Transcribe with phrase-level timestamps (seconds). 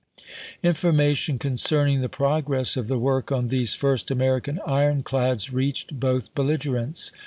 [0.63, 7.11] Information concerning the progress of the work on these first American ironclads reached both belligerents.